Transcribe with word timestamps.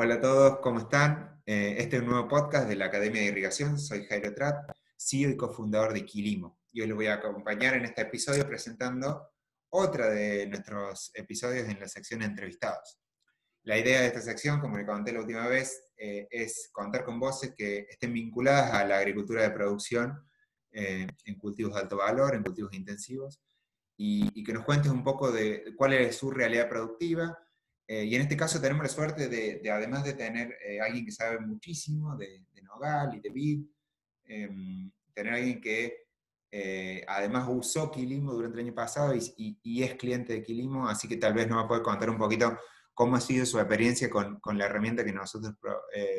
Hola 0.00 0.14
a 0.14 0.20
todos, 0.20 0.60
¿cómo 0.60 0.78
están? 0.78 1.42
Eh, 1.44 1.74
este 1.78 1.96
es 1.96 2.02
un 2.02 2.10
nuevo 2.10 2.28
podcast 2.28 2.68
de 2.68 2.76
la 2.76 2.84
Academia 2.84 3.20
de 3.20 3.26
Irrigación. 3.26 3.80
Soy 3.80 4.06
Jairo 4.06 4.32
Trat, 4.32 4.70
CEO 4.96 5.30
y 5.30 5.36
cofundador 5.36 5.92
de 5.92 6.06
Quilimo. 6.06 6.60
Y 6.70 6.82
hoy 6.82 6.86
les 6.86 6.94
voy 6.94 7.06
a 7.08 7.14
acompañar 7.14 7.74
en 7.74 7.84
este 7.84 8.02
episodio 8.02 8.46
presentando 8.46 9.28
otra 9.70 10.08
de 10.08 10.46
nuestros 10.46 11.10
episodios 11.14 11.68
en 11.68 11.80
la 11.80 11.88
sección 11.88 12.20
de 12.20 12.26
entrevistados. 12.26 13.00
La 13.64 13.76
idea 13.76 14.02
de 14.02 14.06
esta 14.06 14.20
sección, 14.20 14.60
como 14.60 14.78
le 14.78 14.86
comenté 14.86 15.12
la 15.12 15.18
última 15.18 15.48
vez, 15.48 15.90
eh, 15.96 16.28
es 16.30 16.70
contar 16.70 17.04
con 17.04 17.18
voces 17.18 17.52
que 17.56 17.88
estén 17.90 18.12
vinculadas 18.12 18.74
a 18.74 18.84
la 18.84 18.98
agricultura 18.98 19.42
de 19.42 19.50
producción 19.50 20.16
eh, 20.70 21.08
en 21.24 21.34
cultivos 21.40 21.74
de 21.74 21.80
alto 21.80 21.96
valor, 21.96 22.36
en 22.36 22.44
cultivos 22.44 22.72
intensivos, 22.72 23.40
y, 23.96 24.44
que 24.44 24.52
nos 24.52 24.64
cuentes 24.64 24.92
un 24.92 25.02
poco 25.02 25.32
de 25.32 25.74
cuál 25.76 25.94
es 25.94 26.14
su 26.14 26.30
realidad 26.30 26.68
productiva, 26.68 27.36
eh, 27.90 28.04
y 28.04 28.14
en 28.14 28.20
este 28.20 28.36
caso 28.36 28.60
tenemos 28.60 28.82
la 28.82 28.90
suerte 28.90 29.28
de, 29.28 29.70
además 29.70 30.04
de 30.04 30.12
tener 30.12 30.58
eh, 30.62 30.78
alguien 30.78 31.06
que 31.06 31.10
sabe 31.10 31.40
muchísimo 31.40 32.16
de, 32.16 32.44
Nogal 32.62 33.14
y 33.16 33.20
de 33.20 33.30
Vid, 33.30 33.64
em, 34.26 34.92
tener 35.14 35.32
alguien 35.32 35.58
que 35.58 36.04
eh, 36.50 37.02
además 37.08 37.48
usó 37.48 37.90
Quilimo 37.90 38.34
durante 38.34 38.60
el 38.60 38.66
año 38.66 38.74
pasado 38.74 39.14
y, 39.14 39.82
es 39.82 39.94
cliente 39.94 40.34
de 40.34 40.42
Quilimo, 40.42 40.86
así 40.86 41.08
que 41.08 41.16
tal 41.16 41.32
vez 41.32 41.48
nos 41.48 41.56
va 41.56 41.62
a 41.62 41.68
poder 41.68 41.82
contar 41.82 42.10
un 42.10 42.18
poquito 42.18 42.58
cómo 42.92 43.16
ha 43.16 43.22
sido 43.22 43.46
su 43.46 43.58
experiencia 43.58 44.10
con, 44.10 44.38
la 44.58 44.66
herramienta 44.66 45.02
que 45.02 45.14
nosotros 45.14 45.54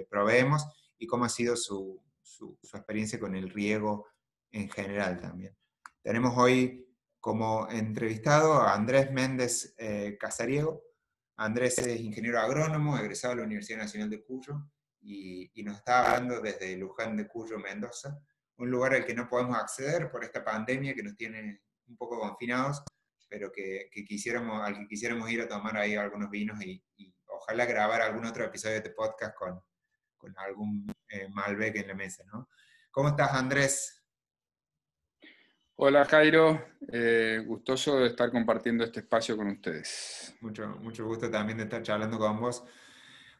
proveemos 0.09 0.65
y 0.97 1.05
cómo 1.05 1.25
ha 1.25 1.29
sido 1.29 1.55
su, 1.55 2.01
su, 2.23 2.57
experiencia 2.73 3.19
con 3.19 3.35
el 3.35 3.47
riego 3.51 4.07
en 4.51 4.69
general 4.71 5.21
también. 5.21 5.55
Tenemos 6.01 6.33
hoy 6.35 6.87
como 7.19 7.69
entrevistado 7.69 8.53
a 8.53 8.73
Andrés 8.73 9.11
Méndez 9.11 9.75
Casariego, 10.19 10.88
Andrés 11.39 11.77
es 11.77 12.01
ingeniero 12.01 12.37
agrónomo, 12.37 12.97
egresado 12.97 13.33
de 13.33 13.37
la 13.39 13.45
Universidad 13.45 13.79
Nacional 13.79 14.09
de 14.09 14.21
Cuyo, 14.21 14.61
y, 14.99 15.49
nos 15.63 15.77
está 15.77 16.11
hablando 16.11 16.41
desde 16.41 16.75
Luján 16.75 17.15
de 17.15 17.29
Cuyo, 17.29 17.57
Mendoza, 17.57 18.19
un 18.57 18.69
lugar 18.69 18.93
al 18.93 19.05
que 19.05 19.13
no 19.13 19.29
podemos 19.29 19.57
acceder 19.57 20.11
por 20.11 20.25
esta 20.25 20.43
pandemia 20.43 20.93
que 20.93 21.03
nos 21.03 21.15
tiene 21.15 21.61
un 21.87 21.95
poco 21.95 22.19
confinados, 22.19 22.83
pero 23.29 23.53
que, 23.53 23.89
quisiéramos, 24.05 24.61
al 24.61 24.79
que 24.79 24.87
quisiéramos 24.87 25.31
ir 25.31 25.39
a 25.39 25.47
tomar 25.47 25.77
ahí 25.77 25.95
algunos 25.95 26.29
vinos 26.29 26.61
y, 26.61 26.83
ojalá 27.27 27.65
grabar 27.65 28.01
algún 28.01 28.25
otro 28.25 28.43
episodio 28.43 28.73
de 28.73 28.79
este 28.79 28.89
podcast 28.89 29.33
con, 29.33 29.61
con 30.17 30.37
algún 30.39 30.91
eh, 31.07 31.29
Malbec 31.29 31.77
en 31.77 31.87
la 31.87 31.95
mesa. 31.95 32.25
¿no? 32.33 32.49
¿Cómo 32.91 33.09
estás, 33.09 33.31
Andrés? 33.31 33.98
Hola 35.81 36.03
Jairo, 36.03 36.61
eh, 36.91 37.41
gustoso 37.47 37.99
de 37.99 38.07
estar 38.07 38.29
compartiendo 38.31 38.83
este 38.83 38.99
espacio 38.99 39.37
con 39.37 39.47
ustedes. 39.47 40.35
Mucho, 40.41 40.67
mucho 40.81 41.05
gusto 41.05 41.31
también 41.31 41.57
de 41.57 41.63
estar 41.63 41.81
charlando 41.81 42.19
con 42.19 42.37
vos. 42.37 42.65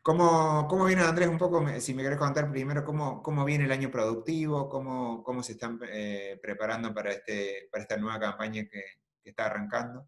¿Cómo, 0.01 0.65
cómo 0.69 0.85
viene 0.85 1.01
Andrés? 1.01 1.27
Un 1.27 1.37
poco, 1.37 1.61
si 1.81 1.93
me 1.93 2.01
querés 2.01 2.17
contar 2.17 2.49
primero, 2.49 2.85
¿cómo, 2.85 3.21
cómo 3.21 3.43
viene 3.43 3.65
el 3.65 3.73
año 3.73 3.91
productivo? 3.91 4.69
¿Cómo, 4.69 5.21
cómo 5.21 5.43
se 5.43 5.51
están 5.51 5.81
eh, 5.91 6.39
preparando 6.41 6.93
para, 6.93 7.11
este, 7.11 7.67
para 7.69 7.81
esta 7.81 7.97
nueva 7.97 8.17
campaña 8.21 8.63
que, 8.69 8.85
está 9.21 9.47
arrancando? 9.47 10.07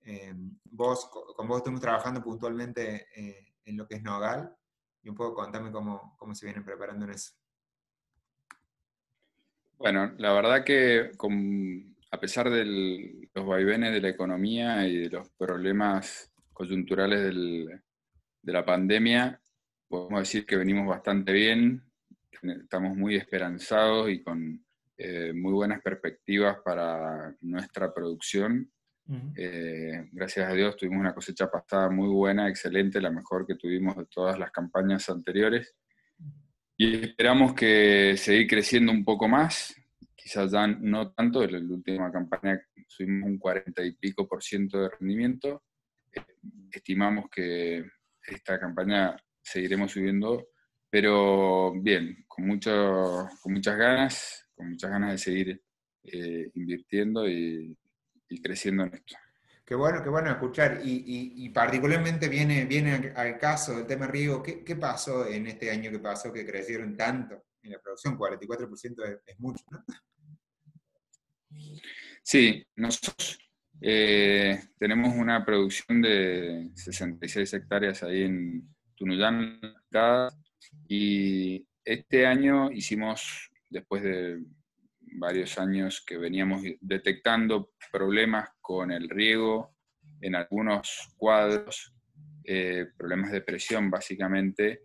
Eh, 0.00 0.32
vos, 0.64 1.10
con 1.36 1.46
vos 1.46 1.58
estamos 1.58 1.82
trabajando 1.82 2.22
puntualmente 2.22 3.06
en 3.66 3.76
lo 3.76 3.86
que 3.86 3.96
es 3.96 4.02
Nogal 4.02 4.56
y 5.02 5.10
un 5.10 5.14
poco 5.14 5.34
contame 5.34 5.70
cómo, 5.70 6.16
cómo 6.16 6.34
se 6.34 6.46
vienen 6.46 6.64
preparando 6.64 7.04
en 7.04 7.10
eso. 7.10 7.32
Bueno, 9.80 10.12
la 10.18 10.34
verdad 10.34 10.62
que 10.62 11.10
a 12.10 12.20
pesar 12.20 12.50
de 12.50 12.66
los 13.32 13.46
vaivenes 13.46 13.94
de 13.94 14.02
la 14.02 14.10
economía 14.10 14.86
y 14.86 14.98
de 14.98 15.08
los 15.08 15.30
problemas 15.30 16.30
coyunturales 16.52 17.34
de 18.42 18.52
la 18.52 18.62
pandemia, 18.62 19.40
podemos 19.88 20.20
decir 20.20 20.44
que 20.44 20.58
venimos 20.58 20.86
bastante 20.86 21.32
bien, 21.32 21.82
estamos 22.42 22.94
muy 22.94 23.16
esperanzados 23.16 24.10
y 24.10 24.22
con 24.22 24.62
eh, 24.98 25.32
muy 25.32 25.54
buenas 25.54 25.80
perspectivas 25.80 26.58
para 26.62 27.34
nuestra 27.40 27.94
producción. 27.94 28.70
Eh, 29.34 30.10
gracias 30.12 30.46
a 30.46 30.52
Dios 30.52 30.76
tuvimos 30.76 31.00
una 31.00 31.14
cosecha 31.14 31.50
pasada 31.50 31.88
muy 31.88 32.08
buena, 32.08 32.50
excelente, 32.50 33.00
la 33.00 33.10
mejor 33.10 33.46
que 33.46 33.54
tuvimos 33.54 33.96
de 33.96 34.04
todas 34.04 34.38
las 34.38 34.50
campañas 34.50 35.08
anteriores. 35.08 35.74
Y 36.82 36.94
esperamos 36.94 37.52
que 37.52 38.14
seguir 38.16 38.46
creciendo 38.46 38.90
un 38.90 39.04
poco 39.04 39.28
más, 39.28 39.74
quizás 40.22 40.50
ya 40.52 40.66
no 40.66 41.12
tanto, 41.12 41.42
en 41.42 41.52
la 41.52 41.74
última 41.74 42.12
campaña 42.12 42.60
subimos 42.86 43.30
un 43.30 43.38
40 43.38 43.82
y 43.84 43.92
pico 43.92 44.28
por 44.28 44.42
ciento 44.42 44.82
de 44.82 44.90
rendimiento. 44.90 45.62
Estimamos 46.70 47.30
que 47.30 47.84
esta 48.26 48.60
campaña 48.60 49.16
seguiremos 49.42 49.92
subiendo, 49.92 50.48
pero 50.90 51.72
bien, 51.80 52.24
con, 52.28 52.46
mucho, 52.46 53.28
con 53.40 53.52
muchas 53.54 53.78
ganas, 53.78 54.46
con 54.54 54.70
muchas 54.70 54.90
ganas 54.90 55.12
de 55.12 55.18
seguir 55.18 55.62
eh, 56.04 56.50
invirtiendo 56.54 57.28
y, 57.28 57.76
creciendo 58.42 58.84
en 58.84 58.94
esto. 58.94 59.16
Qué 59.64 59.74
bueno, 59.74 60.02
qué 60.02 60.08
bueno 60.08 60.30
escuchar. 60.30 60.80
Y, 60.84 61.48
particularmente 61.50 62.28
viene, 62.28 62.64
viene 62.66 63.12
al 63.16 63.38
caso 63.38 63.76
del 63.76 63.86
tema 63.86 64.06
riego. 64.06 64.42
¿Qué, 64.42 64.62
¿Qué, 64.64 64.76
pasó 64.76 65.26
en 65.26 65.46
este 65.46 65.70
año 65.70 65.90
que 65.90 65.98
pasó 65.98 66.32
que 66.32 66.46
crecieron 66.46 66.96
tanto 66.96 67.49
en 67.62 67.72
la 67.72 67.80
producción? 67.80 68.18
44% 68.18 69.20
es, 69.26 69.40
mucho, 69.40 69.64
¿no? 69.70 69.84
Sí, 72.22 72.64
nosotros 72.76 73.38
eh, 73.80 74.60
tenemos 74.78 75.14
una 75.14 75.44
producción 75.44 76.02
de 76.02 76.70
66 76.74 77.54
hectáreas 77.54 78.02
ahí 78.02 78.22
en 78.22 78.74
Tunuyán 78.94 79.60
y 80.86 81.66
este 81.84 82.26
año 82.26 82.70
hicimos, 82.70 83.50
después 83.68 84.02
de 84.02 84.44
varios 85.14 85.58
años 85.58 86.04
que 86.06 86.18
veníamos 86.18 86.62
detectando 86.80 87.72
problemas 87.90 88.50
con 88.60 88.92
el 88.92 89.08
riego 89.08 89.74
en 90.20 90.34
algunos 90.34 91.12
cuadros, 91.16 91.94
eh, 92.44 92.86
problemas 92.96 93.32
de 93.32 93.40
presión 93.40 93.90
básicamente, 93.90 94.82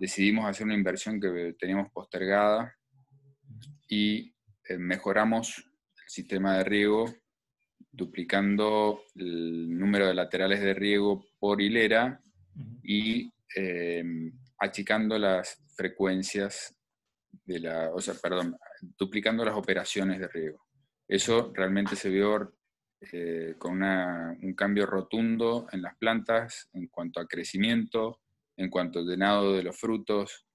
decidimos 0.00 0.46
hacer 0.46 0.64
una 0.64 0.74
inversión 0.74 1.20
que 1.20 1.54
teníamos 1.58 1.92
postergada 1.92 2.74
y 3.86 4.34
eh, 4.64 4.78
mejoramos 4.78 5.58
el 5.58 6.08
sistema 6.08 6.56
de 6.56 6.64
riego 6.64 7.14
duplicando 7.92 9.02
el 9.14 9.78
número 9.78 10.06
de 10.06 10.14
laterales 10.14 10.60
de 10.60 10.72
riego 10.72 11.26
por 11.38 11.60
hilera 11.60 12.18
y 12.82 13.30
eh, 13.54 14.02
achicando 14.58 15.18
las 15.18 15.62
frecuencias 15.76 16.74
de 17.44 17.60
la, 17.60 17.90
o 17.92 18.00
sea, 18.00 18.14
perdón, 18.14 18.56
duplicando 18.98 19.44
las 19.44 19.54
operaciones 19.54 20.18
de 20.18 20.28
riego. 20.28 20.66
Eso 21.06 21.52
realmente 21.54 21.94
se 21.94 22.08
vio 22.08 22.54
eh, 23.12 23.54
con 23.58 23.82
un 23.82 24.54
cambio 24.54 24.86
rotundo 24.86 25.66
en 25.72 25.82
las 25.82 25.96
plantas 25.96 26.70
en 26.72 26.86
cuanto 26.86 27.20
a 27.20 27.26
crecimiento, 27.26 28.20
en 28.60 28.70
cuanto 28.70 28.98
al 28.98 29.06
llenado 29.06 29.54
de 29.54 29.62
los 29.62 29.76
frutos. 29.76 30.46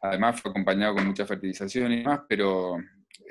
Además 0.00 0.40
fue 0.40 0.50
acompañado 0.50 0.94
con 0.94 1.06
mucha 1.06 1.26
fertilización 1.26 1.92
y 1.92 2.02
más, 2.02 2.20
pero 2.28 2.76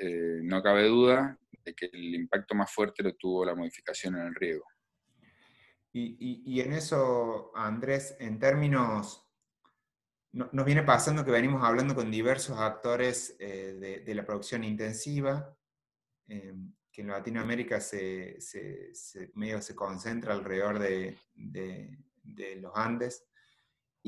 eh, 0.00 0.40
no 0.42 0.62
cabe 0.62 0.88
duda 0.88 1.38
de 1.64 1.74
que 1.74 1.86
el 1.86 2.14
impacto 2.14 2.54
más 2.54 2.72
fuerte 2.72 3.02
lo 3.02 3.14
tuvo 3.14 3.44
la 3.44 3.54
modificación 3.54 4.16
en 4.16 4.26
el 4.26 4.34
riego. 4.34 4.64
Y, 5.98 6.60
en 6.60 6.74
eso, 6.74 7.52
Andrés, 7.54 8.16
en 8.20 8.38
términos, 8.38 9.26
nos 10.32 10.66
viene 10.66 10.82
pasando 10.82 11.24
que 11.24 11.30
venimos 11.30 11.64
hablando 11.64 11.94
con 11.94 12.10
diversos 12.10 12.58
actores 12.58 13.34
eh, 13.38 14.02
de, 14.04 14.14
la 14.14 14.26
producción 14.26 14.62
intensiva, 14.62 15.56
eh, 16.28 16.54
que 16.92 17.00
en 17.00 17.08
Latinoamérica 17.08 17.80
se, 17.80 18.36
medio 19.32 19.62
se 19.62 19.74
concentra 19.74 20.34
alrededor 20.34 20.78
de, 20.78 21.16
los 22.60 22.72
Andes. 22.74 23.24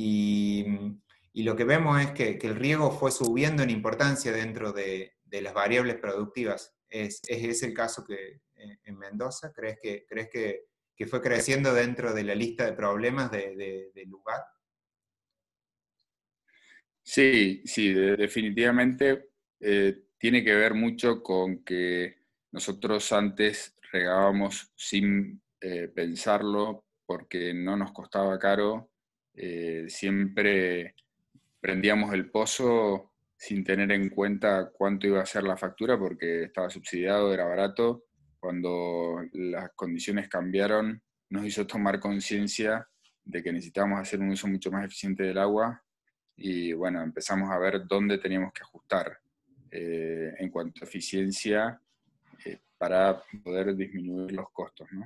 Y, 0.00 0.64
lo 1.42 1.56
que 1.56 1.64
vemos 1.64 2.00
es 2.00 2.12
que, 2.12 2.38
el 2.40 2.54
riego 2.54 2.92
fue 2.92 3.10
subiendo 3.10 3.64
en 3.64 3.70
importancia 3.70 4.30
dentro 4.30 4.72
de, 4.72 5.16
las 5.28 5.52
variables 5.52 5.96
productivas. 5.96 6.72
¿Es, 6.88 7.20
¿Es, 7.26 7.62
el 7.64 7.74
caso 7.74 8.04
que 8.04 8.40
eh, 8.54 8.78
en 8.84 8.96
Mendoza? 8.96 9.52
¿Crees 9.52 9.78
que, 9.82 10.06
crees 10.08 10.28
que, 10.30 10.66
fue 11.06 11.20
creciendo 11.20 11.74
dentro 11.74 12.12
de 12.12 12.22
la 12.22 12.34
lista 12.36 12.64
de 12.64 12.74
problemas 12.74 13.30
del 13.32 13.56
de, 13.56 14.04
lugar? 14.06 14.40
Sí, 17.02 17.62
sí, 17.64 17.92
definitivamente 17.92 19.30
eh, 19.60 20.04
tiene 20.16 20.44
que 20.44 20.54
ver 20.54 20.74
mucho 20.74 21.22
con 21.22 21.64
que 21.64 22.18
nosotros 22.52 23.12
antes 23.12 23.76
regábamos 23.92 24.72
sin 24.76 25.42
eh, 25.60 25.88
pensarlo 25.88 26.84
porque 27.06 27.54
no 27.54 27.76
nos 27.76 27.92
costaba 27.92 28.38
caro, 28.38 28.90
siempre 29.88 30.94
prendíamos 31.60 32.12
el 32.14 32.30
pozo 32.30 33.12
sin 33.36 33.62
tener 33.62 33.92
en 33.92 34.08
cuenta 34.10 34.70
cuánto 34.72 35.06
iba 35.06 35.22
a 35.22 35.26
ser 35.26 35.44
la 35.44 35.56
factura 35.56 35.98
porque 35.98 36.44
estaba 36.44 36.68
subsidiado, 36.68 37.32
era 37.32 37.44
barato. 37.44 38.04
Cuando 38.40 39.20
las 39.32 39.70
condiciones 39.74 40.28
cambiaron, 40.28 41.00
nos 41.30 41.44
hizo 41.44 41.66
tomar 41.66 42.00
conciencia 42.00 42.88
de 43.24 43.42
que 43.42 43.52
necesitábamos 43.52 44.00
hacer 44.00 44.20
un 44.20 44.30
uso 44.30 44.48
mucho 44.48 44.70
más 44.72 44.84
eficiente 44.84 45.22
del 45.22 45.38
agua 45.38 45.82
y 46.36 46.72
bueno, 46.72 47.02
empezamos 47.02 47.50
a 47.50 47.58
ver 47.58 47.86
dónde 47.86 48.18
teníamos 48.18 48.52
que 48.52 48.62
ajustar 48.62 49.18
eh, 49.70 50.32
en 50.38 50.50
cuanto 50.50 50.84
a 50.84 50.88
eficiencia 50.88 51.80
eh, 52.44 52.58
para 52.76 53.22
poder 53.42 53.76
disminuir 53.76 54.32
los 54.32 54.50
costos. 54.50 54.88
¿no? 54.92 55.04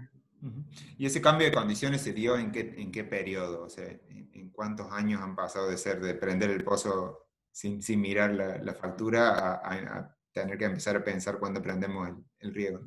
¿Y 0.99 1.06
ese 1.06 1.21
cambio 1.21 1.47
de 1.47 1.53
condiciones 1.53 2.03
se 2.03 2.12
dio 2.12 2.37
en 2.37 2.50
qué, 2.50 2.75
en 2.77 2.91
qué 2.91 3.05
periodo? 3.05 3.65
O 3.65 3.69
sea, 3.69 3.89
¿en, 3.89 4.50
cuántos 4.50 4.93
años 4.93 5.21
han 5.23 5.35
pasado 5.35 5.69
de 5.69 5.79
ser 5.79 6.00
de 6.00 6.15
prender 6.15 6.50
el 6.50 6.62
pozo 6.65 7.27
sin, 7.50 7.83
sin 7.83 8.00
mirar 8.00 8.35
la, 8.35 8.59
la 8.59 8.75
factura 8.75 9.61
a, 9.65 10.17
tener 10.33 10.56
que 10.56 10.65
empezar 10.65 10.97
a 10.97 11.05
pensar 11.05 11.39
cuándo 11.39 11.62
prendemos 11.62 12.09
el, 12.09 12.17
el 12.41 12.55
riego? 12.55 12.85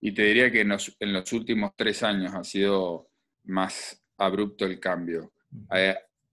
Y 0.00 0.12
te 0.12 0.22
diría 0.22 0.50
que 0.50 0.60
en 0.62 0.68
los, 0.68 0.96
en 1.00 1.12
los, 1.12 1.32
últimos 1.32 1.72
tres 1.76 2.02
años 2.02 2.34
ha 2.34 2.44
sido 2.44 3.10
más 3.44 4.02
abrupto 4.16 4.64
el 4.64 4.78
cambio 4.78 5.32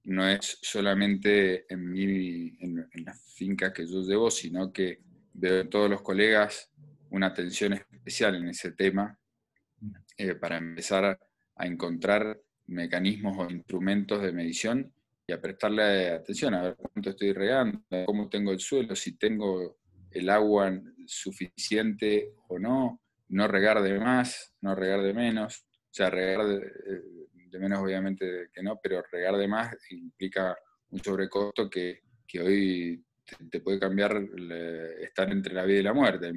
no 0.10 0.28
es 0.28 0.58
solamente 0.62 1.72
en, 1.72 1.92
mi, 1.92 2.58
en, 2.60 2.90
las 3.06 3.34
fincas 3.36 3.74
que 3.74 3.86
yo 3.86 4.02
llevo, 4.02 4.32
sino 4.32 4.72
que 4.72 5.02
veo 5.34 5.62
en 5.62 5.70
todos 5.70 5.90
los 5.90 6.02
colegas 6.02 6.72
una 7.10 7.28
atención 7.28 7.74
especial 7.74 8.36
en 8.36 8.50
ese 8.50 8.72
tema 8.72 9.18
eh, 10.20 10.36
para 10.36 10.58
empezar 10.58 11.06
a, 11.56 11.66
encontrar 11.66 12.42
mecanismos 12.68 13.38
o 13.38 13.50
instrumentos 13.50 14.22
de 14.22 14.34
medición 14.34 14.94
y 15.26 15.32
a 15.32 15.40
prestarle 15.40 16.10
atención, 16.10 16.54
a 16.54 16.62
ver 16.62 16.76
cuánto 16.76 17.12
estoy 17.12 17.32
regando, 17.32 17.80
cómo 18.06 18.28
tengo 18.28 18.52
el 18.52 18.60
suelo, 18.60 18.98
si 18.98 19.18
tengo 19.18 19.78
el 20.12 20.30
agua 20.30 20.78
suficiente 21.06 22.34
o 22.50 22.60
no, 22.60 23.02
no 23.30 23.48
regar 23.48 23.82
de 23.82 23.98
más, 23.98 24.54
no 24.60 24.76
regar 24.76 25.02
de 25.04 25.14
menos, 25.14 25.66
o 25.86 25.94
sea, 25.94 26.10
regar 26.10 26.46
de, 26.48 26.58
eh, 26.58 27.60
menos 27.60 27.80
obviamente 27.80 28.50
que 28.54 28.62
no, 28.62 28.78
pero 28.84 29.02
regar 29.10 29.38
de 29.38 29.48
más 29.48 29.74
implica 29.92 30.58
un 30.90 31.02
sobrecosto 31.02 31.70
que, 31.70 32.02
hoy 32.42 33.02
te, 33.50 33.62
puede 33.62 33.80
cambiar 33.80 34.22
estar 35.00 35.32
entre 35.32 35.54
la 35.54 35.64
vida 35.64 35.80
y 35.80 35.84
la 35.84 35.94
muerte, 35.94 36.34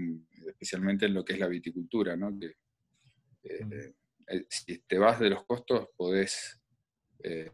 especialmente 0.47 1.07
en 1.07 1.15
lo 1.15 1.25
que 1.25 1.33
es 1.33 1.41
la 1.41 1.49
viticultura, 1.49 2.17
¿no? 2.17 2.31
Eh, 3.43 3.95
eh, 4.29 4.47
si 4.49 4.79
te 4.79 4.99
vas 4.99 5.19
de 5.19 5.31
los 5.31 5.45
costos, 5.45 5.89
podés 5.97 6.61
eh, 7.23 7.51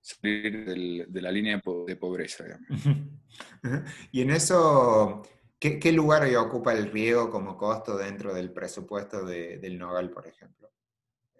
salir 0.00 1.06
de 1.08 1.22
la 1.22 1.30
línea 1.30 1.60
de 1.86 1.96
pobreza. 1.96 2.44
y 4.12 4.22
en 4.22 4.30
eso, 4.30 5.22
¿qué, 5.58 5.92
lugar 5.92 6.34
ocupa 6.36 6.72
el 6.72 6.90
riego 6.90 7.30
como 7.30 7.56
costo 7.56 7.96
dentro 7.96 8.34
del 8.34 8.52
presupuesto 8.52 9.24
del 9.24 9.78
Nogal, 9.78 10.10
por 10.10 10.26
ejemplo? 10.26 10.70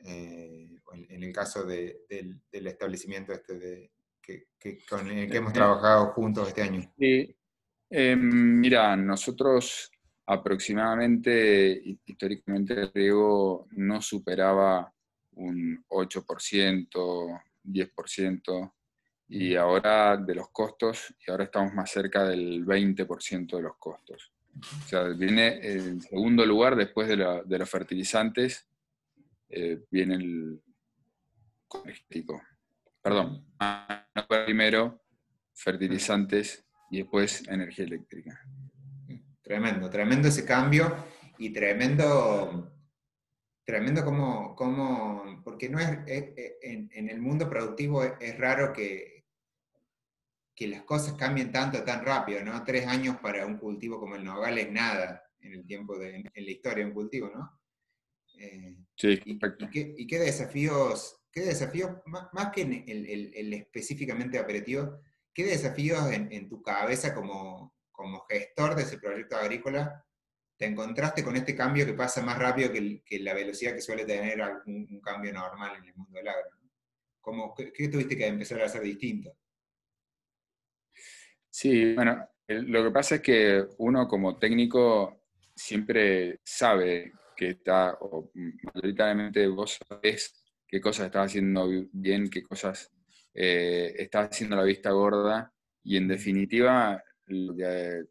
en, 0.05 1.23
el 1.23 1.33
caso 1.33 1.65
del, 1.65 2.41
establecimiento 2.51 3.33
este 3.33 3.93
que, 4.21 4.79
con 4.89 5.09
el 5.09 5.31
que 5.31 5.37
hemos 5.37 5.53
trabajado 5.53 6.13
juntos 6.13 6.49
este 6.49 6.63
año? 6.63 6.93
Sí. 6.99 7.37
Mira, 7.91 8.97
nosotros 8.97 9.93
aproximadamente, 10.33 11.83
históricamente 12.07 12.75
el 12.75 12.93
riego 12.93 13.69
no 13.73 14.01
superaba 14.01 14.93
un 15.33 15.85
8%, 15.89 17.43
10%, 17.65 18.73
y 19.29 19.55
ahora 19.55 20.17
de 20.17 20.35
los 20.35 20.51
costos, 20.51 21.15
y 21.27 21.31
ahora 21.31 21.45
estamos 21.45 21.73
más 21.73 21.91
cerca 21.91 22.25
del 22.25 22.67
20% 22.67 23.57
de 23.57 23.63
los 23.63 23.77
costos. 23.77 24.33
O 24.85 24.89
sea, 24.89 25.05
viene 25.05 25.59
en 25.63 26.03
segundo 26.03 26.45
lugar 26.45 26.77
después 26.77 27.09
de, 27.09 27.43
de 27.45 27.59
los 27.59 27.71
fertilizantes, 27.71 28.69
eh, 29.49 29.81
viene 29.91 30.17
el, 30.17 30.63
energético. 31.85 32.43
Perdón, 33.01 33.45
primero 34.29 35.01
fertilizantes 35.55 36.65
y 36.91 36.99
después 36.99 37.47
energía 37.49 37.85
eléctrica. 37.85 38.41
Tremendo, 39.43 39.91
tremendo 39.91 40.29
ese 40.29 40.45
cambio 40.45 40.95
y 41.39 41.51
tremendo, 41.51 42.73
tremendo 43.65 44.05
como, 44.05 44.55
como 44.55 45.43
porque 45.45 45.69
no 45.69 45.79
es, 45.81 45.99
en, 46.63 47.09
el 47.09 47.21
mundo 47.21 47.51
productivo 47.51 48.05
es, 48.05 48.39
raro 48.39 48.73
que, 48.73 49.27
que 50.55 50.69
las 50.69 50.83
cosas 50.83 51.15
cambien 51.15 51.51
tanto, 51.51 51.83
tan 51.83 52.05
rápido, 52.05 52.45
¿no? 52.45 52.63
Tres 52.65 52.87
años 52.87 53.17
para 53.21 53.47
un 53.47 53.59
cultivo 53.59 53.99
como 53.99 54.17
el 54.17 54.25
nogal 54.25 54.59
es 54.59 54.71
nada 54.71 55.25
en 55.41 55.55
el 55.55 55.67
tiempo 55.67 55.99
de, 55.99 56.17
en 56.17 56.45
la 56.45 56.51
historia 56.51 56.85
de 56.85 56.91
un 56.91 56.95
cultivo, 56.95 57.31
¿no? 57.35 57.61
Eh, 58.39 58.77
sí, 58.97 59.21
y, 59.25 59.39
y, 59.39 60.07
qué, 60.07 60.19
desafíos 60.19 61.23
¿Qué 61.33 61.41
desafíos, 61.41 61.91
más 62.05 62.51
que 62.53 62.61
en 62.61 62.85
el, 62.87 63.55
específicamente 63.55 64.39
operativo, 64.39 65.01
qué 65.33 65.45
desafíos 65.45 66.13
en, 66.13 66.47
tu 66.51 66.61
cabeza 66.63 67.15
como, 67.15 67.75
como, 68.03 68.25
gestor 68.29 68.75
de 68.75 68.83
ese 68.83 68.99
proyecto 68.99 69.37
agrícola 69.37 70.05
te 70.57 70.67
encontraste 70.67 71.25
con 71.25 71.35
este 71.37 71.57
cambio 71.57 71.87
que 71.87 71.95
pasa 71.95 72.23
más 72.23 72.39
rápido 72.39 72.71
que, 72.73 73.19
la 73.21 73.35
velocidad 73.35 73.75
que 73.75 73.81
suele 73.81 74.05
tener 74.05 74.41
un, 74.67 75.01
cambio 75.01 75.33
normal 75.33 75.77
en 75.77 75.85
el 75.87 75.95
mundo 75.95 76.19
del 76.19 76.29
agro? 76.29 76.51
¿Cómo, 77.21 77.55
qué, 77.55 77.89
tuviste 77.89 78.17
que 78.17 78.27
empezar 78.27 78.61
a 78.61 78.67
hacer 78.67 78.83
distinto? 78.83 79.33
Sí, 81.51 81.95
bueno, 81.95 82.29
lo 82.49 82.85
que 82.85 82.91
pasa 82.91 83.17
es 83.17 83.21
que 83.23 83.65
uno 83.79 84.07
como 84.07 84.39
técnico 84.39 85.23
siempre 85.55 86.41
sabe 86.45 87.13
que 87.37 87.51
está, 87.51 87.97
o 88.01 88.31
mayoritariamente 88.35 89.47
vos 89.49 89.79
sabés 89.89 90.43
qué 90.67 90.81
cosas 90.81 91.07
estás 91.07 91.27
haciendo 91.27 91.69
bien, 91.93 92.31
qué 92.31 92.43
cosas 92.43 92.91
eh, 93.35 93.95
estás 93.99 94.31
haciendo 94.31 94.57
la 94.57 94.65
vista 94.65 94.91
gorda. 94.91 95.53
Y 95.85 95.97
en 95.97 96.09
definitiva, 96.09 97.03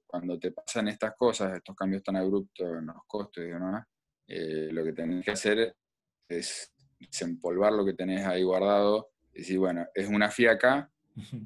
cuando 0.06 0.40
te 0.40 0.52
pasan 0.52 0.88
estas 0.88 1.16
cosas, 1.16 1.56
estos 1.56 1.76
cambios 1.76 2.04
tan 2.04 2.16
abruptos 2.16 2.68
en 2.68 2.86
los 2.88 3.04
costos 3.08 3.44
y 3.44 3.48
demás, 3.48 3.86
eh, 4.28 4.70
lo 4.72 4.84
que 4.84 4.94
tenés 4.94 5.26
que 5.26 5.32
hacer 5.32 5.76
es 6.28 6.74
desempolvar 7.00 7.74
lo 7.74 7.86
que 7.86 7.94
tenés 7.94 8.26
ahí 8.26 8.44
guardado 8.44 9.12
y 9.34 9.40
decir, 9.40 9.60
bueno, 9.60 9.86
es 9.94 10.08
una 10.08 10.30
fiaca, 10.30 10.92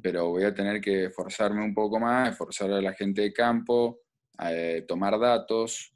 pero 0.01 0.29
voy 0.29 0.43
a 0.43 0.53
tener 0.53 0.81
que 0.81 1.05
esforzarme 1.05 1.63
un 1.63 1.73
poco 1.73 1.99
más, 1.99 2.29
esforzar 2.29 2.71
a 2.71 2.81
la 2.81 2.93
gente 2.93 3.21
de 3.21 3.33
campo, 3.33 4.01
eh, 4.43 4.85
tomar 4.87 5.19
datos, 5.19 5.93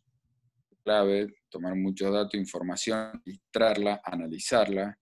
clave, 0.84 1.36
tomar 1.50 1.76
muchos 1.76 2.12
datos, 2.12 2.36
información, 2.36 3.22
registrarla, 3.26 4.02
analizarla, 4.04 4.98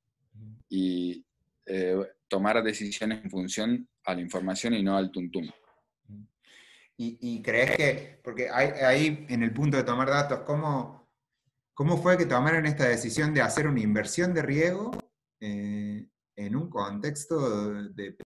y 0.69 1.25
eh, 1.65 1.98
tomar 2.27 2.62
decisiones 2.63 3.24
en 3.24 3.29
función 3.29 3.89
a 4.05 4.13
la 4.13 4.22
información 4.22 4.74
y 4.74 4.84
no 4.84 4.98
al 4.98 5.12
tuntum. 5.12 5.50
¿Y, 7.00 7.44
crees 7.44 7.77
que, 7.77 8.20
porque 8.24 8.50
ahí 8.50 9.27
en 9.30 9.44
el 9.44 9.54
punto 9.54 9.77
de 9.77 9.84
tomar 9.84 10.10
datos, 10.10 10.39
¿cómo, 10.39 11.08
cómo 11.75 11.98
fue 11.98 12.18
que 12.18 12.25
tomaron 12.25 12.66
esta 12.66 12.88
decisión 12.88 13.36
de 13.36 13.42
hacer 13.42 13.68
una 13.68 13.82
inversión 13.82 14.34
de 14.34 14.42
riego 14.42 14.89
eh, 15.39 16.08
en 16.36 16.56
un 16.56 16.70
contexto 16.72 17.84
de 17.94 18.18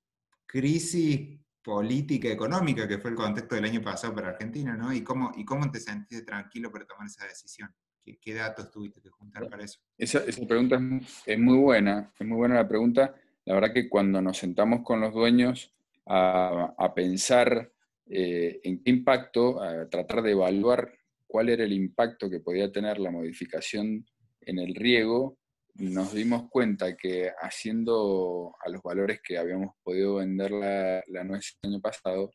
crisis 0.46 1.42
política 1.62 2.30
económica, 2.30 2.88
que 2.88 2.98
fue 2.98 3.12
el 3.12 3.16
contexto 3.16 3.56
del 3.56 3.66
año 3.66 3.82
pasado 3.82 4.16
para 4.16 4.30
Argentina, 4.30 4.76
¿no? 4.76 4.92
¿Y 4.94 5.04
cómo, 5.04 5.32
y 5.36 5.46
cómo 5.46 5.70
te 5.70 5.80
sentiste 5.80 6.26
tranquilo 6.26 6.72
para 6.72 6.86
tomar 6.86 7.08
esa 7.08 7.26
decisión? 7.26 7.70
¿Qué, 8.04 8.34
datos 8.34 8.72
tuviste 8.72 9.00
que 9.00 9.10
juntar 9.10 9.48
para 9.48 9.64
eso? 9.64 9.80
Esa, 9.98 10.22
pregunta 10.48 10.82
es, 11.26 11.40
muy 11.40 11.58
buena, 11.58 12.12
es 12.20 12.28
muy 12.28 12.38
buena 12.38 12.56
la 12.56 12.68
pregunta. 12.68 13.14
La 13.46 13.54
verdad 13.54 13.74
que 13.74 13.88
cuando 13.88 14.22
nos 14.22 14.38
sentamos 14.38 14.82
con 14.84 15.00
los 15.00 15.14
dueños 15.14 15.72
a, 16.08 16.92
pensar 16.96 17.72
eh, 18.08 18.60
en 18.64 18.84
qué 18.84 18.92
impacto, 18.92 19.62
a 19.62 19.90
tratar 19.90 20.22
de 20.22 20.32
evaluar 20.32 20.94
cuál 21.28 21.50
era 21.50 21.64
el 21.64 21.74
impacto 21.74 22.30
que 22.30 22.40
podía 22.40 22.72
tener 22.72 23.00
la 23.00 23.12
modificación 23.12 24.06
en 24.42 24.60
el 24.60 24.76
riego, 24.76 25.38
nos 25.76 26.14
dimos 26.14 26.50
cuenta 26.50 26.98
que 26.98 27.32
haciendo 27.42 28.54
a 28.64 28.70
los 28.70 28.82
valores 28.82 29.22
que 29.24 29.38
habíamos 29.38 29.76
podido 29.84 30.16
vender 30.16 30.52
la, 30.52 31.02
la 31.08 31.24
nuez 31.24 31.58
el 31.62 31.72
año 31.72 31.82
pasado, 31.82 32.32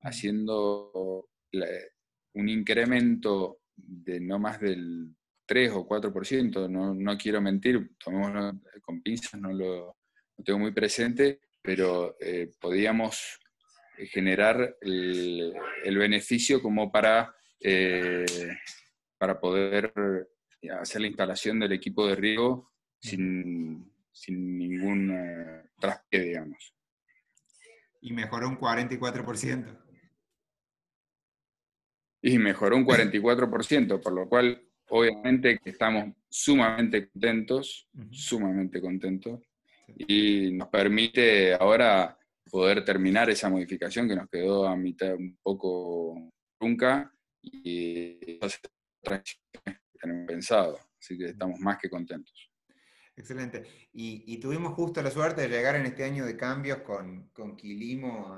haciendo 0.00 1.28
un 2.34 2.48
incremento 2.48 3.58
de 3.76 4.20
no 4.20 4.38
más 4.38 4.60
del 4.60 5.14
3 5.46 5.72
o 5.72 5.88
4%, 5.88 6.68
no, 6.68 6.94
no 6.94 7.18
quiero 7.18 7.40
mentir, 7.40 7.90
tomémoslo 8.02 8.60
con 8.82 9.00
pinzas, 9.02 9.40
no 9.40 9.52
lo 9.52 9.96
tengo 10.44 10.58
muy 10.58 10.72
presente, 10.72 11.40
pero 11.62 12.16
eh, 12.20 12.50
podíamos 12.60 13.38
generar 14.06 14.76
el, 14.80 15.54
beneficio 15.84 16.62
como 16.62 16.90
para, 16.90 17.34
eh, 17.60 18.24
para 19.18 19.40
poder 19.40 19.92
hacer 20.80 21.00
la 21.00 21.06
instalación 21.06 21.58
del 21.58 21.72
equipo 21.72 22.06
de 22.06 22.16
riego 22.16 22.72
sin, 23.00 23.92
sin 24.12 24.58
ningún 24.58 25.10
eh, 25.10 25.70
traspié, 25.80 26.20
digamos. 26.20 26.74
Y 28.00 28.12
mejoró 28.12 28.48
un 28.48 28.58
44% 28.58 29.88
y 32.22 32.38
mejoró 32.38 32.76
un 32.76 32.86
44%, 32.86 34.02
por 34.02 34.12
lo 34.12 34.28
cual 34.28 34.62
obviamente 34.88 35.58
que 35.58 35.70
estamos 35.70 36.14
sumamente 36.28 37.08
contentos, 37.08 37.88
sumamente 38.10 38.80
contentos. 38.80 39.40
y 39.96 40.52
nos 40.52 40.68
permite 40.68 41.54
ahora 41.54 42.17
poder 42.50 42.84
terminar 42.84 43.30
esa 43.30 43.48
modificación 43.48 44.08
que 44.08 44.16
nos 44.16 44.28
quedó 44.28 44.66
a 44.66 44.76
mitad 44.76 45.14
un 45.14 45.38
poco 45.42 46.30
trunca 46.58 47.12
y 47.42 48.36
otras 48.36 48.60
que 49.62 49.78
tenemos 50.00 50.26
pensado. 50.26 50.78
Así 51.00 51.16
que 51.16 51.26
estamos 51.26 51.60
más 51.60 51.78
que 51.78 51.88
contentos. 51.88 52.50
Excelente. 53.16 53.88
Y, 53.92 54.38
tuvimos 54.38 54.74
justo 54.74 55.02
la 55.02 55.10
suerte 55.10 55.42
de 55.42 55.48
llegar 55.48 55.74
en 55.74 55.86
este 55.86 56.04
año 56.04 56.24
de 56.24 56.36
cambios 56.36 56.78
con, 56.82 57.30
con 57.30 57.56
Quilimo 57.56 58.32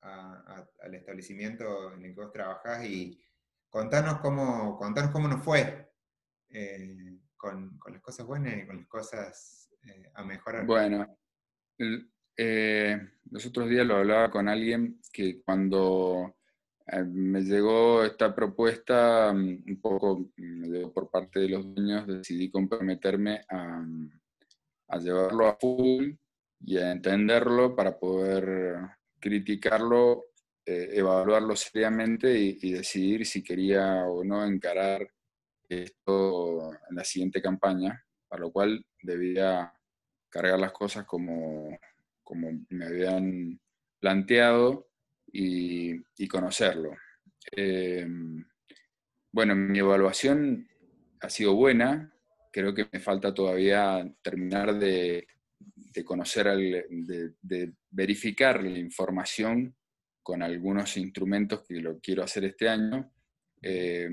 al 0.00 0.94
establecimiento 0.94 1.94
en 1.94 2.04
el 2.04 2.14
que 2.14 2.20
vos 2.20 2.32
trabajás 2.32 2.84
y 2.84 3.20
contanos 3.68 4.20
cómo, 4.20 4.76
contanos 4.76 5.10
cómo 5.10 5.28
nos 5.28 5.44
fue 5.44 5.92
eh, 6.50 7.18
con, 7.36 7.78
las 7.88 8.00
cosas 8.00 8.26
buenas 8.26 8.56
y 8.56 8.66
con 8.66 8.78
las 8.78 8.86
cosas 8.86 9.70
eh, 9.84 10.10
a 10.14 10.24
mejorar. 10.24 10.66
Bueno, 10.66 11.06
eh, 12.36 13.00
los 13.30 13.46
otros 13.46 13.68
días 13.68 13.86
lo 13.86 13.96
hablaba 13.96 14.30
con 14.30 14.48
alguien 14.48 15.00
que 15.12 15.40
cuando 15.42 16.36
eh, 16.86 17.02
me 17.02 17.40
llegó 17.42 18.04
esta 18.04 18.34
propuesta, 18.34 19.32
mm, 19.32 19.64
un 19.66 19.80
poco 19.80 20.30
por 20.94 21.10
parte 21.10 21.40
de 21.40 21.48
los 21.48 21.74
dueños, 21.74 22.06
decidí 22.06 22.50
comprometerme 22.50 23.44
a, 23.48 23.84
llevarlo 25.00 25.46
a 25.46 25.56
full 25.56 26.12
y 26.60 26.78
a 26.78 26.92
entenderlo 26.92 27.74
para 27.74 27.98
poder 27.98 28.76
criticarlo, 29.18 30.26
eh, 30.64 30.90
evaluarlo 30.92 31.56
seriamente 31.56 32.38
y, 32.38 32.72
decidir 32.72 33.26
si 33.26 33.42
quería 33.42 34.04
o 34.06 34.24
no 34.24 34.44
encarar 34.44 35.08
esto 35.68 36.72
en 36.88 36.96
la 36.96 37.04
siguiente 37.04 37.42
campaña, 37.42 38.04
para 38.28 38.42
lo 38.42 38.52
cual 38.52 38.84
debía 39.02 39.72
cargar 40.28 40.58
las 40.58 40.72
cosas 40.72 41.04
como, 41.04 41.76
como 42.26 42.50
me 42.70 42.84
habían 42.84 43.60
planteado 44.00 44.88
y, 45.32 46.26
conocerlo. 46.28 46.90
Eh, 47.56 48.04
bueno, 49.32 49.54
mi 49.54 49.78
evaluación 49.78 50.68
ha 51.20 51.30
sido 51.30 51.54
buena, 51.54 52.12
creo 52.52 52.74
que 52.74 52.88
me 52.92 52.98
falta 52.98 53.32
todavía 53.32 54.04
terminar 54.22 54.76
de, 54.76 55.28
conocer, 56.04 56.48
de, 56.88 57.72
verificar 57.90 58.62
la 58.62 58.78
información 58.78 59.76
con 60.20 60.42
algunos 60.42 60.96
instrumentos 60.96 61.62
que 61.66 61.80
lo 61.80 62.00
quiero 62.00 62.24
hacer 62.24 62.44
este 62.44 62.68
año. 62.68 63.12
Eh, 63.62 64.10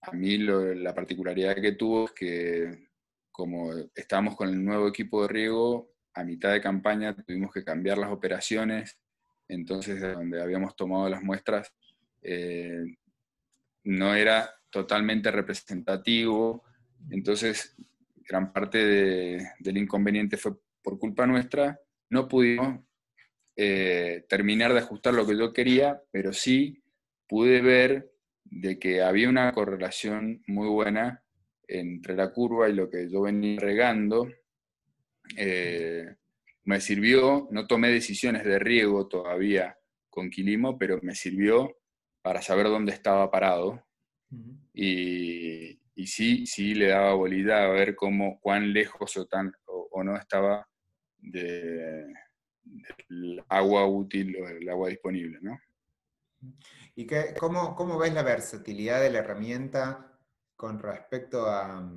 a 0.00 0.12
mí 0.12 0.38
la 0.38 0.94
particularidad 0.94 1.56
que 1.56 1.72
tuvo 1.72 2.06
es 2.06 2.12
que 2.12 2.88
como 3.30 3.72
estábamos 3.94 4.34
con 4.34 4.48
el 4.48 4.64
nuevo 4.64 4.88
equipo 4.88 5.22
de 5.22 5.28
riego, 5.28 5.97
a 6.14 6.24
mitad 6.24 6.52
de 6.52 6.60
campaña 6.60 7.14
tuvimos 7.14 7.52
que 7.52 7.64
cambiar 7.64 7.98
las 7.98 8.10
operaciones, 8.10 8.98
entonces 9.48 10.00
de 10.00 10.12
donde 10.12 10.42
habíamos 10.42 10.76
tomado 10.76 11.08
las 11.08 11.22
muestras 11.22 11.72
eh, 12.22 12.84
no 13.84 14.14
era 14.14 14.50
totalmente 14.70 15.30
representativo, 15.30 16.64
entonces 17.10 17.76
gran 18.28 18.52
parte 18.52 18.78
del 19.58 19.76
inconveniente 19.76 20.36
fue 20.36 20.52
por 20.82 20.98
culpa 20.98 21.26
nuestra, 21.26 21.80
no 22.10 22.28
pudimos 22.28 22.80
eh, 23.56 24.24
terminar 24.28 24.72
de 24.72 24.80
ajustar 24.80 25.14
lo 25.14 25.26
que 25.26 25.36
yo 25.36 25.52
quería, 25.52 26.02
pero 26.10 26.32
sí 26.32 26.82
pude 27.26 27.60
ver 27.60 28.12
de 28.44 28.78
que 28.78 29.02
había 29.02 29.28
una 29.28 29.52
correlación 29.52 30.42
muy 30.46 30.68
buena 30.68 31.22
entre 31.66 32.14
la 32.16 32.32
curva 32.32 32.68
y 32.68 32.74
lo 32.74 32.88
que 32.88 33.10
yo 33.10 33.22
venía 33.22 33.58
regando, 33.60 34.28
eh, 35.36 36.14
me 36.64 36.80
sirvió, 36.80 37.48
no 37.50 37.66
tomé 37.66 37.88
decisiones 37.88 38.44
de 38.44 38.58
riego 38.58 39.08
todavía 39.08 39.78
con 40.10 40.30
Quilimo, 40.30 40.78
pero 40.78 40.98
me 41.02 41.14
sirvió 41.14 41.76
para 42.22 42.42
saber 42.42 42.66
dónde 42.66 42.92
estaba 42.92 43.30
parado. 43.30 43.84
y, 44.74 45.78
sí, 46.06 46.46
sí 46.46 46.74
le 46.74 46.88
daba 46.88 47.14
bolida 47.14 47.64
a 47.64 47.68
ver 47.68 47.96
cómo, 47.96 48.38
cuán 48.40 48.72
lejos 48.72 49.16
o, 49.16 49.26
tan, 49.26 49.52
o, 49.66 50.04
no 50.04 50.16
estaba 50.16 50.68
del 51.18 52.14
agua 53.48 53.86
útil 53.86 54.36
o 54.40 54.48
el 54.48 54.68
agua 54.68 54.88
disponible. 54.90 55.38
¿no? 55.40 55.58
¿Y 56.94 57.06
qué, 57.06 57.34
cómo, 57.38 57.74
cómo 57.74 57.98
ves 57.98 58.12
la 58.12 58.22
versatilidad 58.22 59.00
de 59.00 59.10
la 59.10 59.18
herramienta 59.20 60.17
con 60.58 60.80
respecto 60.80 61.46
a, 61.48 61.88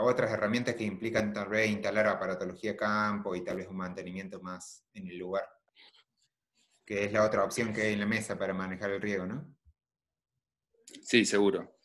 otras 0.00 0.32
herramientas 0.32 0.74
que 0.74 0.84
implican 0.84 1.32
tal 1.32 1.48
vez 1.48 1.70
instalar 1.70 2.08
aparatología 2.08 2.76
campo 2.76 3.34
y 3.36 3.44
tal 3.44 3.58
vez 3.58 3.68
un 3.68 3.76
mantenimiento 3.76 4.40
más 4.40 4.84
en 4.92 5.06
el 5.06 5.18
lugar, 5.18 5.44
que 6.84 7.04
es 7.04 7.12
la 7.12 7.24
otra 7.24 7.44
opción 7.44 7.72
que 7.72 7.82
hay 7.82 7.92
en 7.92 8.00
la 8.00 8.06
mesa 8.06 8.36
para 8.36 8.54
manejar 8.54 8.90
el 8.90 9.00
riego, 9.00 9.26
¿no? 9.26 9.56
Sí, 11.02 11.24
seguro. 11.24 11.78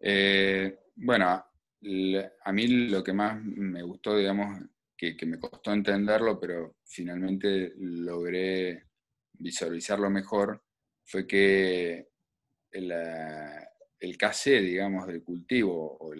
Eh, 0.00 0.76
bueno, 0.96 1.28
a 1.28 2.52
mí 2.52 2.66
lo 2.88 3.04
que 3.04 3.12
más 3.12 3.40
me 3.40 3.82
gustó, 3.82 4.16
digamos, 4.16 4.58
que, 4.96 5.16
que, 5.16 5.26
me 5.26 5.38
costó 5.38 5.72
entenderlo, 5.72 6.38
pero 6.40 6.78
finalmente 6.84 7.74
logré 7.76 8.86
visualizarlo 9.32 10.10
mejor, 10.10 10.64
fue 11.04 11.26
que 11.26 12.10
la, 12.72 13.69
el 14.00 14.16
KC, 14.16 14.60
digamos, 14.62 15.06
del 15.06 15.22
cultivo 15.22 15.98
o 16.00 16.12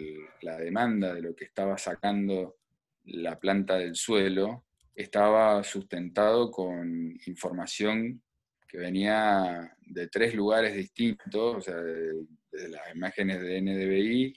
la 0.43 0.59
demanda 0.59 1.15
de 1.15 1.23
lo 1.23 1.35
que 1.35 1.47
estaba 1.47 1.79
sacando 1.79 2.59
la 3.05 3.41
planta 3.41 3.79
del 3.79 3.97
suelo 3.97 4.67
estaba 4.95 5.65
sustentado 5.65 6.51
con 6.51 7.19
información 7.27 8.23
que 8.69 8.79
venía 8.79 9.75
de 9.81 10.09
tres 10.09 10.35
lugares 10.35 10.75
distintos, 10.75 11.57
o 11.57 11.61
sea, 11.61 11.77
de, 11.77 12.27
las 12.69 12.95
imágenes 12.95 13.41
de 13.41 13.63
NDVI, 13.63 14.35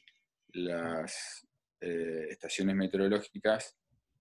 las 0.53 1.45
eh, 1.81 2.27
estaciones 2.29 2.75
meteorológicas 2.75 3.75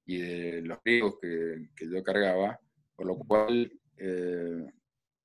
y 0.05 0.19
de 0.19 0.63
los 0.63 0.79
riegos 0.85 1.19
que, 1.21 1.69
yo 1.89 2.03
cargaba, 2.03 2.59
por 2.97 3.07
lo 3.07 3.17
cual 3.17 3.71
eh, 3.97 4.67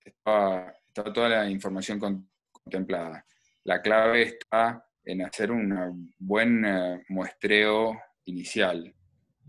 estaba, 0.05 0.73
toda 0.93 1.29
la 1.29 1.49
información 1.49 1.99
contemplada 2.51 3.25
la 3.67 3.81
clave 3.81 4.21
está 4.21 4.81
en 5.03 5.23
hacer 5.23 5.51
un 5.51 6.13
buen 6.17 6.63
eh, 6.63 7.03
muestreo 7.09 7.99
inicial. 8.23 8.95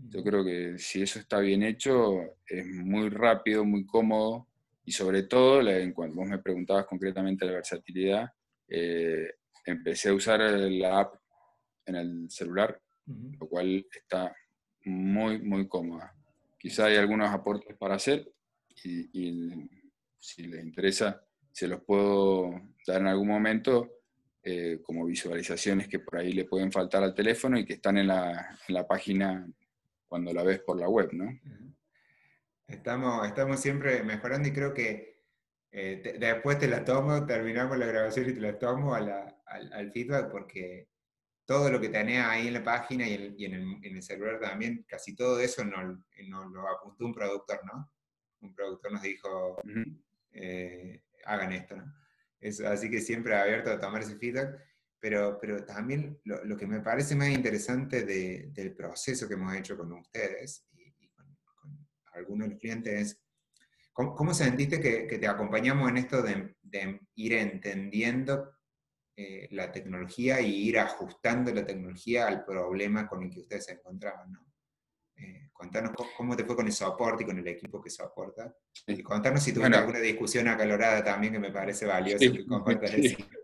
Yo 0.09 0.21
creo 0.23 0.43
que 0.43 0.77
si 0.77 1.01
eso 1.01 1.19
está 1.19 1.39
bien 1.39 1.63
hecho, 1.63 2.19
es 2.45 2.65
muy 2.65 3.09
rápido, 3.09 3.63
muy 3.63 3.85
cómodo 3.85 4.49
y 4.83 4.91
sobre 4.91 5.23
todo, 5.23 5.61
en 5.69 5.93
cuanto 5.93 6.17
vos 6.17 6.27
me 6.27 6.39
preguntabas 6.39 6.85
concretamente 6.85 7.45
la 7.45 7.53
versatilidad, 7.53 8.29
eh, 8.67 9.35
empecé 9.65 10.09
a 10.09 10.13
usar 10.13 10.41
la 10.41 10.99
app 10.99 11.15
en 11.85 11.95
el 11.95 12.29
celular, 12.29 12.77
lo 13.39 13.47
cual 13.47 13.85
está 13.89 14.35
muy, 14.83 15.39
muy 15.41 15.65
cómoda. 15.69 16.13
Quizá 16.57 16.87
hay 16.87 16.97
algunos 16.97 17.29
aportes 17.29 17.77
para 17.77 17.95
hacer 17.95 18.29
y, 18.83 19.09
y 19.13 19.69
si 20.17 20.43
les 20.43 20.61
interesa, 20.61 21.23
se 21.53 21.69
los 21.69 21.81
puedo 21.83 22.51
dar 22.85 22.99
en 22.99 23.07
algún 23.07 23.29
momento 23.29 23.98
eh, 24.41 24.79
como 24.83 25.05
visualizaciones 25.05 25.89
que 25.89 25.99
por 25.99 26.17
ahí 26.17 26.31
le 26.31 26.45
pueden 26.45 26.71
faltar 26.71 27.03
al 27.03 27.13
teléfono 27.13 27.59
y 27.59 27.65
que 27.65 27.73
están 27.73 27.97
en 27.97 28.07
la, 28.07 28.57
en 28.67 28.73
la 28.73 28.87
página 28.87 29.45
cuando 30.07 30.33
la 30.33 30.43
ves 30.43 30.59
por 30.59 30.79
la 30.79 30.87
web, 30.87 31.09
¿no? 31.11 31.29
Estamos, 32.65 33.27
estamos 33.27 33.59
siempre 33.59 34.01
mejorando 34.03 34.47
y 34.47 34.53
creo 34.53 34.73
que 34.73 35.23
eh, 35.71 36.17
después 36.19 36.57
te 36.57 36.67
la 36.67 36.85
tomo, 36.85 37.25
terminamos 37.25 37.77
la 37.77 37.85
grabación 37.85 38.29
y 38.29 38.33
te 38.33 38.39
la 38.39 38.57
tomo 38.57 38.95
al, 38.95 39.35
al, 39.45 39.91
feedback 39.91 40.31
porque 40.31 40.87
todo 41.45 41.69
lo 41.69 41.81
que 41.81 41.89
tenés 41.89 42.23
ahí 42.23 42.47
en 42.47 42.53
la 42.53 42.63
página 42.63 43.07
y, 43.07 43.13
en, 43.13 43.53
el, 43.53 43.79
en, 43.83 43.95
el, 43.97 44.03
celular 44.03 44.39
también, 44.39 44.85
casi 44.87 45.15
todo 45.15 45.39
eso 45.39 45.65
nos, 45.65 45.99
lo 46.51 46.67
apuntó 46.69 47.05
un 47.05 47.13
productor, 47.13 47.59
¿no? 47.65 47.91
Un 48.41 48.53
productor 48.53 48.93
nos 48.93 49.01
dijo, 49.01 49.57
eh, 50.31 51.03
hagan 51.25 51.51
esto, 51.51 51.75
¿no? 51.75 51.98
Así 52.41 52.89
que 52.89 53.01
siempre 53.01 53.35
abierto 53.35 53.71
a 53.71 53.79
tomar 53.79 54.01
ese 54.01 54.15
feedback. 54.15 54.59
Pero, 55.01 55.37
pero 55.39 55.63
también 55.63 56.19
lo, 56.25 56.57
que 56.57 56.67
me 56.67 56.81
parece 56.81 57.15
más 57.15 57.29
interesante 57.29 58.03
del 58.03 58.75
proceso 58.75 59.29
que 59.29 59.35
hemos 59.35 59.55
hecho 59.55 59.77
con 59.77 59.93
ustedes 59.93 60.67
y, 60.73 61.07
con, 61.09 61.37
algunos 62.11 62.47
de 62.47 62.53
los 62.53 62.59
clientes 62.59 62.93
es 62.93 63.21
cómo, 63.93 64.33
sentiste 64.33 64.81
que, 64.81 65.17
te 65.17 65.27
acompañamos 65.27 65.89
en 65.89 65.97
esto 65.97 66.21
de, 66.21 66.53
ir 67.15 67.33
entendiendo 67.33 68.51
eh, 69.15 69.47
la 69.51 69.71
tecnología 69.71 70.41
y 70.41 70.67
ir 70.67 70.79
ajustando 70.79 71.53
la 71.53 71.65
tecnología 71.65 72.27
al 72.27 72.43
problema 72.43 73.07
con 73.07 73.23
el 73.23 73.29
que 73.29 73.39
ustedes 73.39 73.65
se 73.65 73.73
encontraban. 73.73 74.33
Eh, 75.19 75.49
contanos 75.51 75.91
cómo 76.15 76.35
te 76.35 76.45
fue 76.45 76.55
con 76.55 76.65
el 76.65 76.71
soporte 76.71 77.23
y 77.23 77.25
con 77.25 77.37
el 77.37 77.47
equipo 77.47 77.81
que 77.81 77.89
soporta. 77.89 78.55
Y 78.87 79.01
contanos 79.03 79.43
si 79.43 79.53
tuviste 79.53 79.77
alguna 79.77 79.99
discusión 79.99 80.47
acalorada 80.47 81.03
también 81.03 81.33
que 81.33 81.39
me 81.39 81.51
parece 81.51 81.85
valioso 81.85 82.19
sí, 82.19 82.31
que 82.31 83.17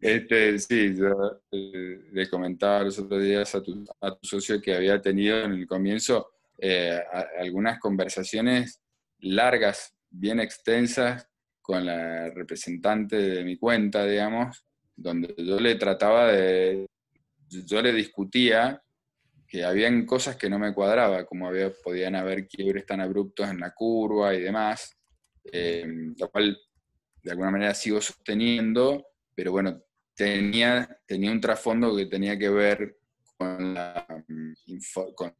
Este, 0.00 0.56
sí, 0.60 0.94
yo 0.94 1.40
eh, 1.50 2.00
le 2.12 2.30
comentaba 2.30 2.84
los 2.84 3.00
otros 3.00 3.20
días 3.20 3.52
a 3.56 3.60
tu, 3.60 3.84
a 4.00 4.14
tu, 4.14 4.28
socio 4.28 4.60
que 4.62 4.76
había 4.76 5.02
tenido 5.02 5.40
en 5.40 5.52
el 5.52 5.66
comienzo 5.66 6.30
eh, 6.56 7.00
algunas 7.38 7.80
conversaciones 7.80 8.80
largas, 9.18 9.94
bien 10.08 10.38
extensas, 10.38 11.28
con 11.60 11.84
la 11.84 12.30
representante 12.30 13.16
de 13.16 13.44
mi 13.44 13.58
cuenta, 13.58 14.06
digamos, 14.06 14.64
donde 14.96 15.34
yo 15.36 15.60
le 15.60 15.74
trataba 15.74 16.32
de, 16.32 16.86
yo 17.48 17.82
le 17.82 17.92
discutía 17.92 18.82
que 19.48 19.64
habían 19.64 20.04
cosas 20.04 20.36
que 20.36 20.50
no 20.50 20.58
me 20.58 20.74
cuadraba, 20.74 21.24
como 21.24 21.48
había, 21.48 21.72
podían 21.82 22.14
haber 22.14 22.46
quiebres 22.46 22.84
tan 22.84 23.00
abruptos 23.00 23.48
en 23.48 23.60
la 23.60 23.72
curva 23.74 24.34
y 24.34 24.42
demás, 24.42 24.94
eh, 25.50 25.86
lo 26.18 26.30
cual 26.30 26.58
de 27.22 27.30
alguna 27.30 27.50
manera 27.50 27.74
sigo 27.74 28.00
sosteniendo, 28.00 29.06
pero 29.34 29.52
bueno, 29.52 29.82
tenía, 30.14 31.00
tenía 31.06 31.32
un 31.32 31.40
trasfondo 31.40 31.96
que 31.96 32.06
tenía 32.06 32.38
que 32.38 32.50
ver 32.50 32.98
con, 33.38 33.74
con 35.14 35.34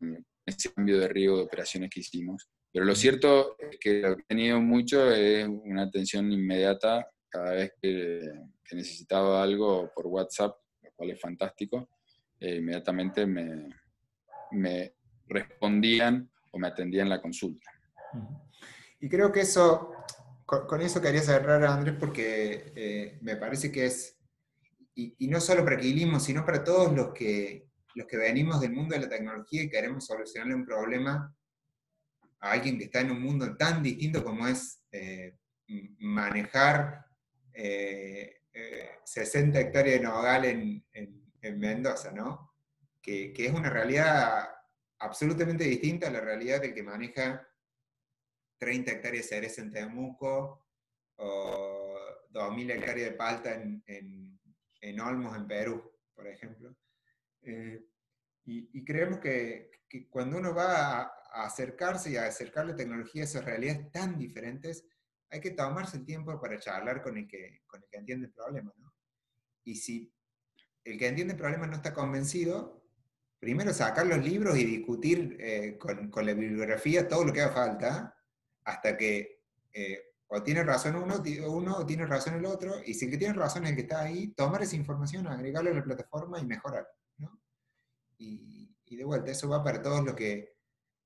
ese 0.47 0.73
cambio 0.73 0.99
de 0.99 1.09
riego 1.09 1.37
de 1.37 1.43
operaciones 1.43 1.91
que 1.91 2.01
hicimos. 2.01 2.49
Pero 2.73 2.87
lo 2.87 2.95
cierto 2.95 3.57
es 3.59 3.79
que 3.79 4.01
lo 4.01 4.17
que 4.17 4.23
he 4.23 4.27
tenido 4.27 4.61
mucho 4.61 5.13
es 5.13 5.47
una 5.47 5.83
atención 5.83 6.33
inmediata 6.33 7.07
cada 7.29 7.53
vez 7.53 7.73
que, 7.81 8.21
necesitaba 8.71 9.43
algo 9.43 9.91
por 9.95 10.07
WhatsApp, 10.07 10.55
lo 10.83 10.91
cual 10.95 11.11
es 11.11 11.21
fantástico. 11.21 11.89
Eh, 12.39 12.57
inmediatamente 12.57 13.25
me, 13.25 13.67
me 14.53 14.95
respondían 15.27 16.31
o 16.51 16.59
me 16.59 16.69
atendían 16.69 17.09
la 17.09 17.21
consulta. 17.21 17.71
Y 19.01 19.09
creo 19.09 19.31
que 19.31 19.41
eso, 19.41 19.93
con, 20.45 20.81
eso 20.81 21.01
quería 21.01 21.23
cerrar, 21.23 21.63
Andrés, 21.65 21.97
porque 21.99 22.73
eh, 22.75 23.19
me 23.21 23.37
parece 23.37 23.71
que 23.71 23.87
es, 23.87 24.17
y, 24.95 25.29
no 25.29 25.41
solo 25.41 25.65
para 25.65 25.77
Quilismo, 25.77 26.19
sino 26.19 26.45
para 26.45 26.65
todos 26.65 26.93
los 26.93 27.13
que, 27.13 27.69
los 27.95 28.07
que 28.07 28.17
venimos 28.17 28.61
del 28.61 28.73
mundo 28.73 28.95
de 28.95 29.03
la 29.03 29.09
tecnología 29.09 29.63
y 29.63 29.71
queremos 29.71 30.07
solucionarle 30.07 30.55
un 30.55 30.67
problema 30.67 31.35
a 32.41 32.53
alguien 32.53 32.79
que 32.79 32.85
está 32.85 33.01
en 33.01 33.11
un 33.11 33.23
mundo 33.23 33.57
tan 33.57 33.83
distinto 33.83 34.25
como 34.25 34.47
es 34.47 34.83
eh, 34.93 35.37
manejar 35.99 37.05
60 37.53 39.59
eh, 39.59 39.63
hectáreas 39.63 40.01
de 40.01 40.07
nogal 40.07 40.45
en, 40.45 40.85
en 40.93 41.59
Mendoza, 41.59 42.13
¿no? 42.13 42.48
Que, 43.35 43.47
es 43.47 43.53
una 43.53 43.71
realidad 43.71 44.49
absolutamente 44.99 45.65
distinta 45.65 46.09
a 46.09 46.11
la 46.11 46.21
realidad 46.21 46.61
del 46.61 46.75
que 46.75 46.83
maneja 46.83 47.47
30 48.59 48.91
hectáreas 48.91 49.25
de 49.25 49.29
cereza 49.29 49.63
en 49.63 49.71
Temuco 49.71 50.67
o 51.17 51.99
2.000 52.31 52.71
hectáreas 52.73 53.11
de 53.11 53.17
palta 53.17 53.55
en, 53.55 53.83
en, 54.81 55.01
Olmos, 55.01 55.37
en 55.37 55.47
Perú, 55.47 55.93
por 56.15 56.27
ejemplo. 56.27 56.77
Eh, 57.43 57.85
y, 58.45 58.85
creemos 58.85 59.19
que, 59.21 59.71
cuando 60.09 60.39
uno 60.39 60.55
va 60.55 61.01
a, 61.01 61.45
acercarse 61.45 62.11
y 62.11 62.17
a 62.17 62.27
acercarle 62.27 62.73
tecnología 62.73 63.23
a 63.23 63.25
esas 63.25 63.45
realidades 63.45 63.93
tan 63.93 64.19
diferentes, 64.19 64.85
hay 65.31 65.41
que 65.41 65.51
tomarse 65.51 65.99
el 65.99 66.07
tiempo 66.07 66.41
para 66.41 66.59
charlar 66.59 67.03
con 67.03 67.19
el 67.19 67.29
que, 67.29 67.63
con 67.67 67.83
el 67.83 67.89
que 67.89 67.99
entiende 67.99 68.27
el 68.27 68.33
problema. 68.33 68.73
¿no? 68.79 68.95
Y 69.65 69.77
si 69.77 70.13
el 70.85 70.99
que 70.99 71.07
entiende 71.07 71.35
el 71.35 71.39
problema 71.39 71.67
no 71.67 71.77
está 71.77 71.93
convencido, 71.93 72.78
primero 73.39 73.73
sacar 73.73 74.07
los 74.07 74.19
libros 74.19 74.59
y 74.59 74.65
discutir 74.65 75.37
eh, 75.41 75.77
con, 75.79 76.11
con, 76.11 76.27
la 76.27 76.35
bibliografía 76.35 77.07
todo 77.09 77.25
lo 77.25 77.33
que 77.33 77.43
haga 77.43 77.55
falta, 77.55 78.17
hasta 78.65 78.97
que 78.97 79.43
eh, 79.73 80.09
o 80.29 80.43
tiene 80.43 80.63
razón 80.63 80.97
uno, 80.97 81.23
uno 81.47 81.77
o 81.79 81.87
tiene 81.87 82.05
razón 82.05 82.35
el 82.35 82.45
otro, 82.45 82.75
y 82.85 82.95
si 82.95 83.07
el 83.07 83.11
que 83.11 83.19
tiene 83.19 83.35
razón 83.35 83.65
es 83.65 83.71
el 83.71 83.77
que 83.77 83.83
está 83.83 84.03
ahí, 84.03 84.29
tomar 84.29 84.63
esa 84.63 84.77
información, 84.77 85.27
agregarla 85.27 85.71
a 85.71 85.75
la 85.75 85.85
plataforma 85.85 86.39
y 86.39 86.47
mejorar. 86.47 86.87
y, 88.19 88.67
de 88.91 89.05
vuelta, 89.05 89.31
eso 89.31 89.49
va 89.49 89.63
para 89.63 89.81
todos 89.81 90.05
los 90.05 90.15
que, 90.15 90.57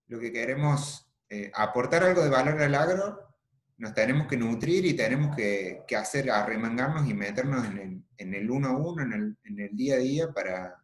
lo 0.07 0.19
que 0.19 0.33
queremos 0.33 1.13
eh, 1.29 1.51
aportar 1.55 2.03
algo 2.05 2.23
de 2.23 2.31
valor 2.31 2.61
al 2.63 2.75
agro, 2.75 3.19
nos 3.77 3.93
tenemos 3.93 4.27
que 4.29 4.37
nutrir 4.37 4.87
y 4.87 4.95
tenemos 4.95 5.37
que, 5.37 5.83
que 5.87 5.97
hacer, 5.97 6.31
arremangarnos 6.31 7.07
y 7.09 7.15
meternos 7.15 7.67
en 7.67 7.79
el, 7.79 8.05
en 8.17 8.35
el 8.35 8.51
uno 8.51 8.69
a 8.69 8.77
uno, 8.77 9.03
en 9.03 9.13
el, 9.13 9.39
en 9.45 9.61
el 9.61 9.77
día 9.77 9.97
a 9.97 9.99
día 9.99 10.33
para, 10.33 10.82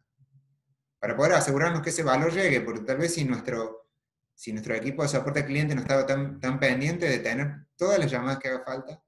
para 0.99 1.15
poder 1.15 1.33
asegurarnos 1.33 1.81
que 1.81 1.89
ese 1.89 2.03
valor 2.03 2.31
llegue, 2.31 2.61
porque 2.61 2.81
tal 2.81 2.97
vez 2.97 3.13
si 3.13 3.23
nuestro, 3.23 3.89
si 4.35 4.51
nuestro 4.51 4.75
equipo 4.75 5.01
de 5.01 5.09
soporte 5.09 5.39
al 5.39 5.45
cliente 5.45 5.73
no 5.73 5.81
estaba 5.81 6.05
tan, 6.05 6.39
tan 6.39 6.59
pendiente 6.59 7.07
de 7.07 7.19
tener 7.19 7.67
todas 7.75 7.97
las 7.99 8.11
llamadas 8.11 8.39
que 8.39 8.49
haga 8.49 8.63
falta 8.63 9.03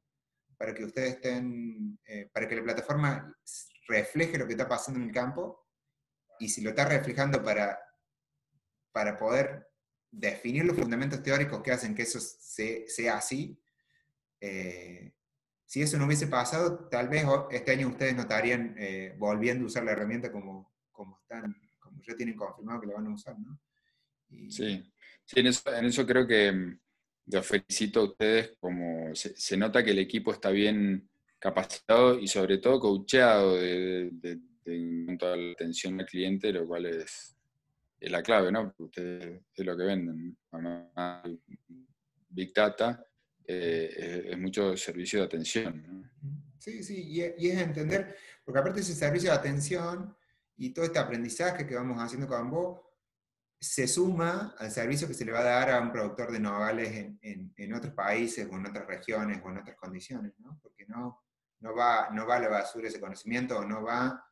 para 0.57 0.73
que 0.73 0.85
ustedes 0.85 1.15
estén, 1.15 1.99
eh, 2.05 2.29
para 2.31 2.47
que 2.47 2.55
la 2.55 2.63
plataforma 2.63 3.35
refleje 3.87 4.37
lo 4.37 4.45
que 4.45 4.53
está 4.53 4.69
pasando 4.69 4.99
en 4.99 5.07
el 5.07 5.13
campo, 5.13 5.67
y 6.39 6.49
si 6.49 6.61
lo 6.61 6.69
está 6.69 6.85
reflejando 6.85 7.43
para, 7.43 7.79
para 8.91 9.17
poder 9.17 9.67
definir 10.09 10.65
los 10.65 10.77
fundamentos 10.77 11.21
teóricos 11.21 11.61
que 11.61 11.71
hacen 11.71 11.93
que 11.93 12.03
eso 12.03 12.19
sea 12.19 13.17
así, 13.17 13.61
eh, 14.39 15.13
si 15.65 15.81
eso 15.81 15.97
no 15.97 16.05
hubiese 16.05 16.27
pasado, 16.27 16.89
tal 16.89 17.07
vez 17.07 17.25
este 17.51 17.71
año 17.71 17.87
ustedes 17.87 18.15
no 18.15 18.23
estarían 18.23 18.75
eh, 18.77 19.15
volviendo 19.17 19.63
a 19.63 19.67
usar 19.67 19.83
la 19.83 19.91
herramienta 19.91 20.31
como, 20.31 20.73
como 20.91 21.19
están 21.21 21.55
ya 22.07 22.15
tienen 22.15 22.35
confirmado 22.35 22.81
que 22.81 22.87
lo 22.87 22.93
van 22.93 23.07
a 23.07 23.13
usar, 23.13 23.37
¿no? 23.39 23.59
Sí, 24.49 24.83
en, 25.35 25.47
eso, 25.47 26.05
creo 26.05 26.27
que 26.27 26.51
mm, 26.51 26.79
los 27.27 27.45
felicito 27.45 28.01
a 28.01 28.03
ustedes, 28.03 28.53
como 28.59 29.13
se, 29.15 29.57
nota 29.57 29.83
que 29.83 29.91
el 29.91 29.99
equipo 29.99 30.31
está 30.31 30.49
bien 30.49 31.09
capacitado 31.39 32.19
y 32.19 32.27
sobre 32.27 32.59
todo 32.59 32.79
coacheado 32.79 33.57
de, 33.57 34.11
en 34.65 35.05
cuanto 35.05 35.27
a 35.27 35.35
la 35.35 35.51
atención 35.53 35.99
al 35.99 36.05
cliente, 36.05 36.51
lo 36.51 36.67
cual 36.67 36.85
es, 36.85 37.35
la 38.01 38.23
clave, 38.23 38.51
¿no? 38.51 38.63
Porque 38.63 38.83
ustedes 38.83 39.41
es 39.53 39.65
lo 39.65 39.77
que 39.77 39.83
venden. 39.83 40.37
Big 42.29 42.53
Data 42.53 43.05
eh, 43.45 44.27
es, 44.29 44.37
mucho 44.39 44.75
servicio 44.75 45.19
de 45.19 45.25
atención. 45.25 46.09
Sí, 46.57 46.83
sí, 46.83 47.03
y 47.09 47.21
es, 47.21 47.33
y 47.37 47.49
es 47.49 47.59
entender, 47.59 48.15
porque 48.43 48.59
aparte 48.59 48.79
ese 48.79 48.95
servicio 48.95 49.29
de 49.29 49.37
atención 49.37 50.15
y 50.57 50.73
todo 50.73 50.85
este 50.85 50.99
aprendizaje 50.99 51.65
que 51.65 51.75
vamos 51.75 51.97
haciendo 51.99 52.27
con 52.27 52.49
vos 52.49 52.81
se 53.61 53.87
suma 53.87 54.55
al 54.57 54.71
servicio 54.71 55.07
que 55.07 55.13
se 55.13 55.23
le 55.23 55.31
va 55.31 55.41
a 55.41 55.43
dar 55.43 55.69
a 55.69 55.79
un 55.79 55.91
productor 55.91 56.31
de 56.31 56.39
nogales 56.39 56.91
en, 57.21 57.53
en, 57.55 57.73
otros 57.73 57.93
países 57.93 58.47
o 58.51 58.55
en 58.55 58.65
otras 58.65 58.87
regiones 58.87 59.39
o 59.43 59.49
en 59.51 59.59
otras 59.59 59.77
condiciones, 59.77 60.33
¿no? 60.39 60.59
Porque 60.63 60.83
no, 60.87 61.23
no, 61.59 61.75
va, 61.75 62.09
no 62.09 62.25
va 62.25 62.37
a 62.37 62.39
la 62.39 62.49
basura 62.49 62.87
ese 62.87 62.99
conocimiento 62.99 63.59
o 63.59 63.63
no 63.63 63.83
va, 63.83 64.25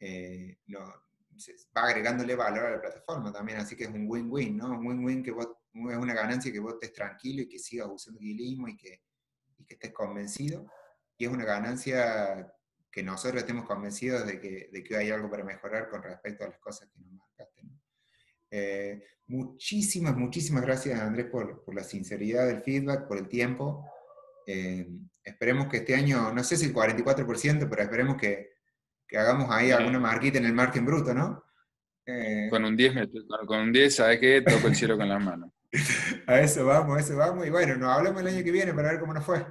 eh, 0.00 0.58
va 0.68 1.82
agregándole 1.84 2.34
valor 2.34 2.66
a 2.66 2.70
la 2.72 2.80
plataforma 2.80 3.32
también, 3.32 3.58
así 3.58 3.76
que 3.76 3.84
es 3.84 3.90
un 3.90 4.10
win-win, 4.10 4.56
¿no? 4.56 4.70
Un 4.70 4.84
win-win 4.84 5.22
que 5.22 5.30
vos, 5.30 5.46
es 5.72 5.96
una 5.96 6.14
ganancia 6.14 6.50
que 6.50 6.58
vos 6.58 6.74
estés 6.74 6.92
tranquilo 6.92 7.42
y 7.42 7.48
que 7.48 7.60
sigas 7.60 7.86
usando 7.88 8.18
guilismo 8.18 8.66
y 8.66 8.76
que, 8.76 9.00
y 9.58 9.64
que 9.64 9.74
estés 9.74 9.92
convencido, 9.92 10.66
y 11.16 11.24
es 11.24 11.30
una 11.30 11.44
ganancia 11.44 12.52
que 12.96 13.02
nosotros 13.02 13.42
estemos 13.42 13.66
convencidos 13.66 14.26
de 14.26 14.40
que, 14.40 14.70
de 14.72 14.82
que 14.82 14.96
hay 14.96 15.10
algo 15.10 15.30
para 15.30 15.44
mejorar 15.44 15.90
con 15.90 16.02
respecto 16.02 16.44
a 16.44 16.48
las 16.48 16.58
cosas 16.58 16.88
que 16.88 16.98
nos 16.98 17.12
marcaste. 17.12 17.62
Eh, 18.50 19.02
muchísimas, 19.26 20.16
muchísimas 20.16 20.62
gracias 20.62 20.98
Andrés 20.98 21.26
por, 21.26 21.62
por, 21.62 21.74
la 21.74 21.84
sinceridad 21.84 22.46
del 22.46 22.62
feedback, 22.62 23.06
por 23.06 23.18
el 23.18 23.28
tiempo. 23.28 23.84
Eh, 24.46 24.88
esperemos 25.22 25.66
que 25.68 25.76
este 25.76 25.94
año, 25.94 26.32
no 26.32 26.42
sé 26.42 26.56
si 26.56 26.64
el 26.64 26.74
44%, 26.74 27.68
pero 27.68 27.82
esperemos 27.82 28.16
que, 28.16 28.54
que 29.06 29.18
hagamos 29.18 29.50
ahí 29.50 29.72
alguna 29.72 30.00
marquita 30.00 30.38
en 30.38 30.46
el 30.46 30.54
margen 30.54 30.86
bruto, 30.86 31.12
¿no? 31.12 31.44
Eh, 32.06 32.46
con 32.48 32.64
un 32.64 32.78
10, 32.78 33.10
con 33.46 33.58
un 33.58 33.72
10, 33.72 33.94
¿sabes 33.94 34.20
qué? 34.20 34.40
Toco 34.40 34.68
el 34.68 34.74
cielo 34.74 34.96
con 34.96 35.06
las 35.06 35.22
manos. 35.22 35.50
a 36.26 36.40
eso 36.40 36.64
vamos, 36.64 36.96
a 36.96 37.00
eso 37.00 37.14
vamos. 37.14 37.46
Y 37.46 37.50
bueno, 37.50 37.76
nos 37.76 37.94
hablamos 37.94 38.22
el 38.22 38.28
año 38.28 38.42
que 38.42 38.52
viene 38.52 38.72
para 38.72 38.92
ver 38.92 39.00
cómo 39.00 39.12
nos 39.12 39.22
fue. 39.26 39.44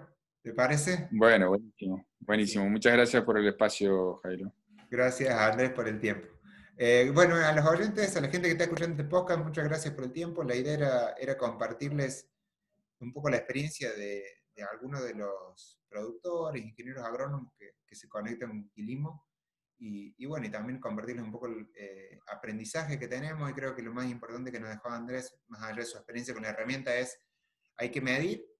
¿Te 0.45 0.53
parece? 0.53 1.07
Bueno, 1.09 1.49
buenísimo. 1.49 2.05
Buenísimo. 2.19 2.69
Muchas 2.69 2.93
gracias 2.93 3.23
por 3.23 3.39
el 3.39 3.47
espacio, 3.47 4.17
Jairo. 4.21 4.53
Gracias, 4.91 5.33
Andrés, 5.33 5.71
por 5.71 5.87
el 5.87 5.99
tiempo. 5.99 6.27
Eh, 6.77 7.09
bueno, 7.11 7.35
a 7.37 7.51
los 7.51 7.65
oyentes, 7.65 8.15
a 8.15 8.21
la 8.21 8.29
gente 8.29 8.45
que 8.45 8.51
está 8.51 8.65
escuchando 8.65 8.95
este 8.95 9.09
podcast, 9.09 9.43
muchas 9.43 9.65
gracias 9.65 9.95
por 9.95 10.03
el 10.03 10.11
tiempo. 10.11 10.43
La 10.43 10.55
idea 10.55 11.15
era, 11.17 11.35
compartirles 11.35 12.29
un 12.99 13.11
poco 13.11 13.31
la 13.31 13.37
experiencia 13.37 13.91
de, 13.93 14.23
algunos 14.71 15.03
de 15.03 15.15
los 15.15 15.79
productores, 15.89 16.63
ingenieros 16.63 17.03
agrónomos 17.03 17.51
que, 17.57 17.95
se 17.95 18.07
conectan 18.07 18.49
con 18.49 18.69
Quilimo. 18.69 19.25
Y, 19.79 20.23
bueno, 20.27 20.45
y 20.45 20.51
también 20.51 20.79
compartirles 20.79 21.25
un 21.25 21.31
poco 21.31 21.47
el 21.47 21.71
eh, 21.75 22.19
aprendizaje 22.27 22.99
que 22.99 23.07
tenemos. 23.07 23.49
Y 23.49 23.53
creo 23.55 23.75
que 23.75 23.81
lo 23.81 23.91
más 23.91 24.11
importante 24.11 24.51
que 24.51 24.59
nos 24.59 24.69
dejó 24.69 24.89
Andrés, 24.89 25.35
más 25.47 25.63
allá 25.63 25.77
de 25.77 25.85
su 25.85 25.97
experiencia 25.97 26.35
con 26.35 26.43
la 26.43 26.49
herramienta, 26.49 26.95
es 26.95 27.17
hay 27.77 27.89
que 27.89 27.99
medir 27.99 28.54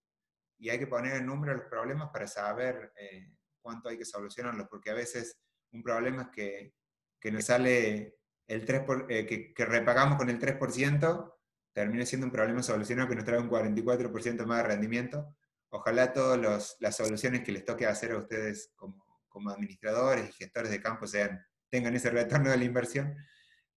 y 0.57 0.69
hay 0.69 0.79
que 0.79 0.87
poner 0.87 1.15
el 1.15 1.25
número 1.25 1.53
a 1.53 1.55
los 1.55 1.65
problemas 1.65 2.09
para 2.11 2.27
saber 2.27 2.93
eh, 2.95 3.29
cuánto 3.61 3.89
hay 3.89 3.97
que 3.97 4.05
solucionarlos, 4.05 4.67
porque 4.69 4.91
a 4.91 4.93
veces 4.93 5.37
un 5.71 5.83
problema 5.83 6.23
es 6.23 6.29
que, 6.29 6.73
que 7.19 7.31
nos 7.31 7.45
sale 7.45 8.17
el 8.47 8.65
3%, 8.65 8.85
por, 8.85 9.11
eh, 9.11 9.25
que, 9.25 9.53
que, 9.53 9.65
repagamos 9.65 10.17
con 10.17 10.29
el 10.29 10.39
3%, 10.39 11.33
termina 11.73 12.05
siendo 12.05 12.27
un 12.27 12.31
problema 12.31 12.63
solucionado 12.63 13.09
que 13.09 13.15
nos 13.15 13.25
trae 13.25 13.39
un 13.39 13.49
44% 13.49 14.45
más 14.45 14.57
de 14.59 14.63
rendimiento. 14.63 15.35
Ojalá 15.69 16.13
todas 16.13 16.77
las 16.79 16.95
soluciones 16.95 17.43
que 17.43 17.51
les 17.51 17.65
toque 17.65 17.85
hacer 17.85 18.11
a 18.11 18.17
ustedes 18.17 18.71
como, 18.75 19.03
como 19.27 19.49
administradores 19.49 20.29
y 20.29 20.33
gestores 20.33 20.71
de 20.71 20.81
campo 20.81 21.05
sean, 21.05 21.45
tengan 21.69 21.95
ese 21.95 22.11
retorno 22.11 22.49
de 22.49 22.57
la 22.57 22.63
inversión. 22.63 23.13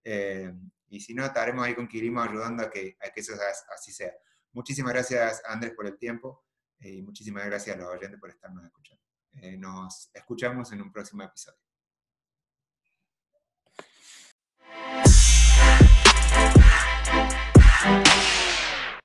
Eh, 0.03 0.53
y 0.87 1.01
si 1.01 1.13
no, 1.13 1.25
estaremos 1.25 1.65
ahí 1.65 1.75
con 1.75 1.87
Quilimo 1.87 2.21
ayudando 2.21 2.63
a 2.63 2.69
que, 2.69 2.95
a 3.01 3.09
que 3.09 3.19
eso 3.19 3.33
así 3.75 3.91
sea. 3.91 4.13
Muchísimas 4.53 4.93
gracias, 4.93 5.41
Andrés, 5.45 5.73
por 5.73 5.85
el 5.85 5.97
tiempo 5.97 6.45
eh, 6.79 6.95
y 6.95 7.01
muchísimas 7.01 7.45
gracias 7.45 7.75
a 7.75 7.79
los 7.79 7.89
oyentes 7.89 8.19
por 8.19 8.29
estarnos 8.29 8.65
escuchando. 8.65 9.03
Eh, 9.33 9.57
nos 9.57 10.09
escuchamos 10.13 10.71
en 10.71 10.81
un 10.81 10.91
próximo 10.91 11.23
episodio. 11.23 11.59